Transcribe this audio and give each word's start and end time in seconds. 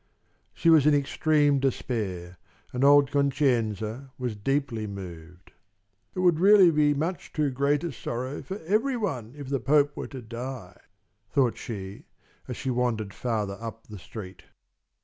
She 0.51 0.71
was 0.71 0.87
in 0.87 0.95
extreme 0.95 1.59
despair, 1.59 2.39
and 2.73 2.83
old 2.83 3.11
Concenza 3.11 4.11
was 4.17 4.35
deeply 4.35 4.87
moved. 4.87 5.51
"It 6.15 6.21
would 6.21 6.39
really 6.39 6.71
be 6.71 6.95
much 6.95 7.31
too 7.31 7.51
great 7.51 7.83
a 7.83 7.91
sorrow 7.91 8.41
for 8.41 8.57
every 8.65 8.97
one 8.97 9.35
if 9.37 9.49
the 9.49 9.59
Pope 9.59 9.95
were 9.95 10.07
to 10.07 10.23
die," 10.23 10.79
thought 11.29 11.55
she, 11.55 12.05
as 12.47 12.57
she 12.57 12.71
wandered 12.71 13.13
farther 13.13 13.59
up 13.61 13.85
the 13.85 13.99
street. 13.99 14.41